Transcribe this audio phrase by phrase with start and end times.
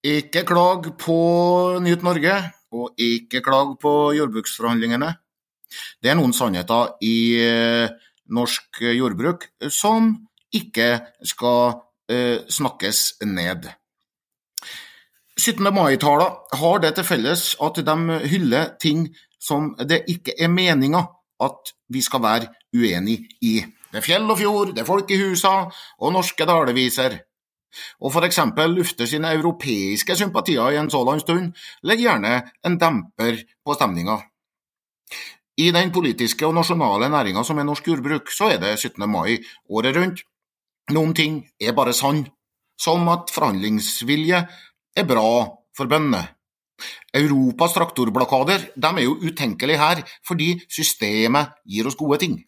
[0.00, 1.16] Ikke klag på
[1.84, 2.36] Nyt Norge,
[2.72, 5.10] og ikke klag på jordbruksforhandlingene.
[6.00, 7.92] Det er noen sannheter i eh,
[8.32, 10.14] norsk jordbruk som
[10.56, 13.68] ikke skal eh, snakkes ned.
[15.36, 15.68] 17.
[15.68, 19.06] mai-taler har det til felles at de hyller ting
[19.40, 21.04] som det ikke er meninga
[21.40, 23.60] at vi skal være uenig i.
[23.90, 27.20] Det er fjell og fjord, det er folk i husa og norske daleviser.
[28.00, 31.52] Og for eksempel lufte sine europeiske sympatier i en sådan stund
[31.82, 32.34] legger gjerne
[32.66, 34.18] en demper på stemninga.
[35.60, 39.10] I den politiske og nasjonale næringa som er norsk jordbruk, så er det 17.
[39.10, 39.38] mai
[39.68, 40.22] året rundt.
[40.90, 42.24] Noen ting er bare sann,
[42.80, 44.40] som at forhandlingsvilje
[44.96, 45.30] er bra
[45.76, 46.22] for bøndene.
[47.14, 52.38] Europas traktorblokader de er jo utenkelige her, fordi systemet gir oss gode ting.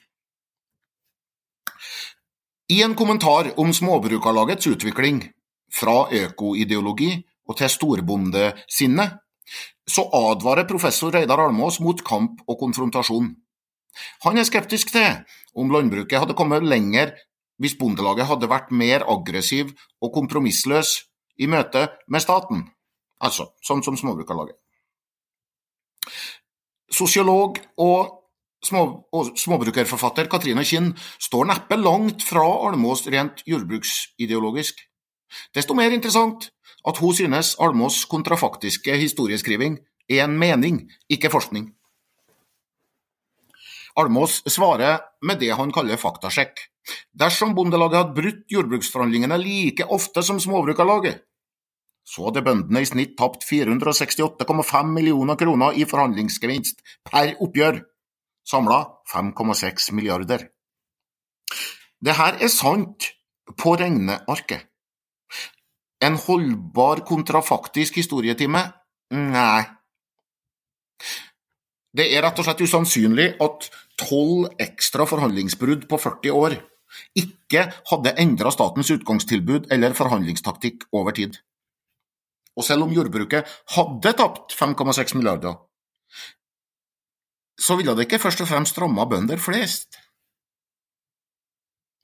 [2.72, 5.18] I en kommentar om Småbrukarlagets utvikling,
[5.72, 7.10] fra økoideologi
[7.48, 9.04] og til storbondesinne,
[9.88, 13.28] så advarer professor Reidar Almås mot kamp og konfrontasjon.
[14.24, 15.20] Han er skeptisk til
[15.58, 17.12] om landbruket hadde kommet lenger
[17.60, 20.94] hvis Bondelaget hadde vært mer aggressiv og kompromissløs
[21.42, 22.64] i møte med staten,
[23.20, 24.56] altså sånn som Småbrukarlaget.
[26.92, 28.21] Sosiolog og
[28.66, 28.82] små,
[29.36, 34.80] småbrukerforfatter Katrine Kinn står neppe langt fra Almås rent jordbruksideologisk.
[35.54, 36.50] Desto mer interessant
[36.88, 39.78] at hun synes Almås kontrafaktiske historieskriving
[40.10, 41.70] er en mening, ikke forskning.
[43.98, 46.68] Almås svarer med det han kaller faktasjekk.
[47.14, 51.20] Dersom Bondelaget hadde brutt jordbruksforhandlingene like ofte som Småbrukarlaget,
[52.02, 57.78] så hadde bøndene i snitt tapt 468,5 millioner kroner i forhandlingsgevinst per oppgjør
[58.48, 60.48] samla 5,6 milliarder.
[62.02, 63.12] Det her er sant
[63.58, 64.66] på regnearket.
[66.02, 68.64] En holdbar kontrafaktisk historietime?
[69.14, 69.62] Nei.
[71.92, 73.68] Det er rett og slett usannsynlig at
[74.00, 76.56] tolv ekstra forhandlingsbrudd på 40 år
[77.18, 81.38] ikke hadde endra statens utgangstilbud eller forhandlingstaktikk over tid.
[82.56, 85.54] Og selv om jordbruket hadde tapt 5,6 milliarder,
[87.62, 90.00] så ville det ikke først og fremst ramma bønder flest.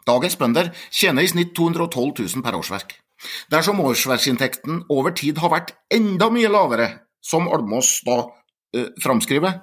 [0.09, 2.95] Dagens bønder tjener i snitt 212 000 per årsverk.
[3.51, 6.89] Dersom årsverksinntekten over tid har vært enda mye lavere,
[7.21, 8.21] som Almås da
[8.77, 9.59] eh, framskriver,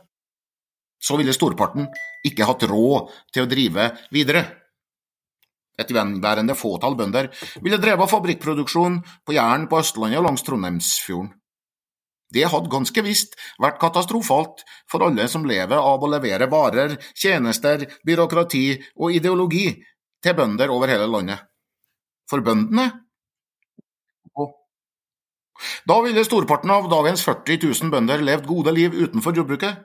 [1.02, 1.88] så ville storparten
[2.28, 4.44] ikke hatt råd til å drive videre.
[5.80, 7.32] Et gjenværende fåtall bønder
[7.64, 11.34] ville drevet fabrikkproduksjon på Jæren på Østlandet og langs Trondheimsfjorden.
[12.36, 17.86] Det hadde ganske visst vært katastrofalt for alle som lever av å levere varer, tjenester,
[18.06, 18.66] byråkrati
[19.00, 19.70] og ideologi
[20.24, 21.42] til bønder over hele landet.
[22.30, 22.92] For bøndene
[25.88, 29.78] Da ville storparten av dagens 40 000 bønder levd gode liv utenfor jordbruket,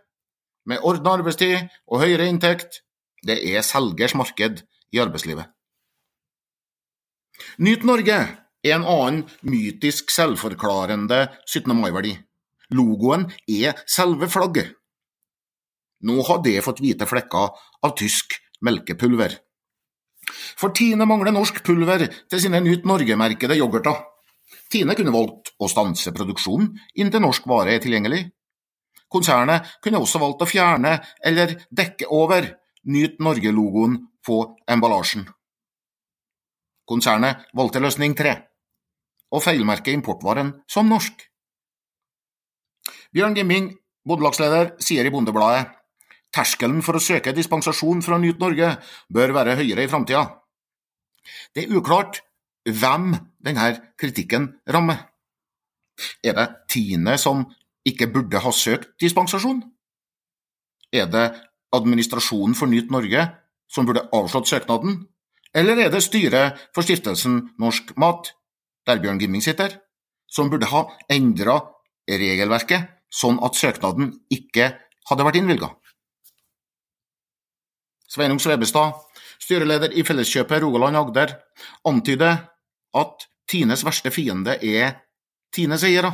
[0.66, 2.80] med ordna arbeidstid og høyere inntekt.
[3.22, 5.46] Det er selgers marked i arbeidslivet.
[7.62, 8.16] Nyt Norge
[8.64, 11.70] er en annen mytisk selvforklarende 17.
[11.76, 12.16] mai-verdi.
[12.75, 14.76] Logoen er selve flagget.
[16.06, 19.36] Nå har det fått hvite flekker av tysk melkepulver.
[20.60, 23.98] For Tine mangler norsk pulver til sine Nyt Norge-merkede yoghurter.
[24.70, 26.70] Tine kunne valgt å stanse produksjonen
[27.03, 28.22] inntil norsk vare er tilgjengelig.
[29.10, 32.47] Konsernet kunne også valgt å fjerne eller dekke over
[32.86, 34.38] Nyt Norge-logoen på
[34.70, 35.26] emballasjen.
[36.88, 38.32] Konsernet valgte løsning tre,
[39.30, 41.29] og feilmerke importvaren som norsk.
[43.14, 43.70] Bjørn Gimming,
[44.06, 45.68] bondelagsleder, sier i Bondebladet
[46.34, 48.74] terskelen for å søke dispensasjon fra Nyt Norge
[49.12, 50.24] bør være høyere i framtida.
[51.54, 52.22] Det er uklart
[52.68, 55.06] hvem denne kritikken rammer.
[56.24, 57.44] Er det Tine som
[57.86, 59.62] ikke burde ha søkt dispensasjon?
[60.92, 61.26] Er det
[61.74, 63.26] administrasjonen for Nyt Norge
[63.70, 65.04] som burde avslått søknaden?
[65.54, 68.32] Eller er det styret for stiftelsen Norsk Mat,
[68.86, 69.80] der Bjørn Gimming sitter,
[70.30, 71.59] som burde ha endra
[72.18, 74.72] regelverket sånn at søknaden ikke
[75.10, 75.71] hadde vært innvilga.
[78.10, 78.97] Sveinung Svebestad,
[79.39, 81.36] styreleder i Felleskjøpet Rogaland Agder,
[81.86, 82.41] antyder
[82.98, 84.97] at Tines verste fiende er
[85.54, 86.10] Tines eiere.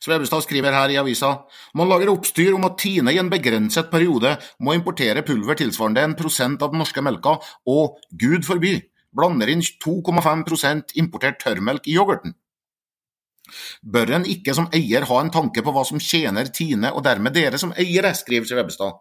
[0.00, 1.32] Svebestad skriver her i avisa
[1.76, 6.16] man lager oppstyr om at Tine i en begrenset periode må importere pulver tilsvarende en
[6.16, 8.78] prosent av den norske melka, og, gud forby,
[9.12, 12.36] blander inn 2,5% importert tørrmelk i yoghurten.
[13.82, 17.36] Bør en ikke som eier ha en tanke på hva som tjener Tine og dermed
[17.36, 18.98] dere som eiere, skriver Svebestad.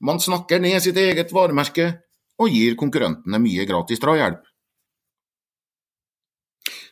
[0.00, 1.90] Man snakker ned sitt eget varemerke
[2.38, 4.44] og gir konkurrentene mye gratis drahjelp.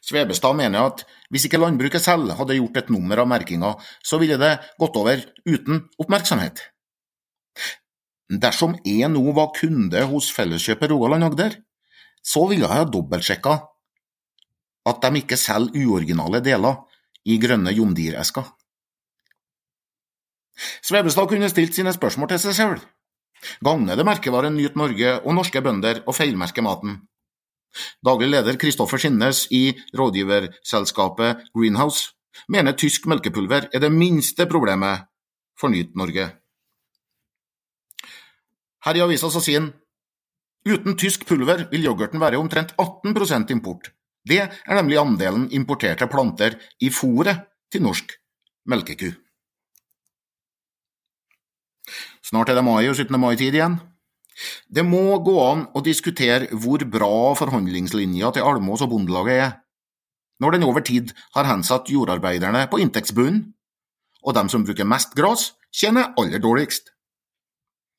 [0.06, 1.02] Svebestad mener at
[1.34, 3.72] hvis ikke landbruket selv hadde gjort et nummer av merkinga,
[4.06, 6.62] så ville det gått over uten oppmerksomhet.
[8.30, 11.56] Dersom jeg nå var kunde hos Felleskjøpet Rogaland Agder,
[12.22, 13.56] så ville jeg ha dobbeltsjekka
[14.86, 16.82] at de ikke selger uoriginale deler
[17.26, 18.46] i grønne jomdiresker.
[20.56, 22.86] Svebestad kunne stilt sine spørsmål til seg selv.
[23.64, 27.02] Gagner det merkevaren Nyt Norge og norske bønder å feilmerke maten?
[28.04, 32.14] Daglig leder Kristoffer Skinnes i rådgiverselskapet Greenhouse
[32.48, 35.04] mener tysk melkepulver er det minste problemet
[35.58, 36.30] for Nyt Norge.
[38.86, 39.72] Her i avisa sier han
[40.66, 43.92] uten tysk pulver vil yoghurten være omtrent 18% import.
[44.26, 48.16] Det er nemlig andelen importerte planter i fôret til norsk
[48.66, 49.12] melkeku.
[52.26, 53.14] Snart er det mai og 17.
[53.22, 53.76] mai-tid igjen.
[54.68, 59.52] Det må gå an å diskutere hvor bra forhandlingslinja til Almås og Bondelaget er,
[60.42, 63.54] når den over tid har hensatt jordarbeiderne på inntektsbunnen,
[64.26, 66.90] og dem som bruker mest gras, tjener aller dårligst.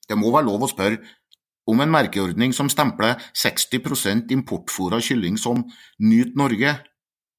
[0.08, 1.00] Det må være lov å spørre
[1.68, 5.66] om en merkeordning som stempler 60% importfôra kylling som
[6.00, 6.78] Nyt Norge,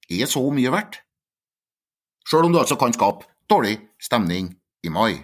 [0.08, 1.00] er så mye verdt?
[2.28, 4.52] Sjøl om du altså kan skape dårlig stemning
[4.84, 5.16] i mai.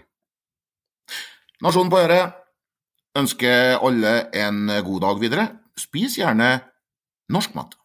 [1.62, 2.33] Nasjonen på øret
[3.17, 5.49] ønsker alle en god dag videre.
[5.79, 6.59] Spis gjerne
[7.33, 7.77] norsk mat.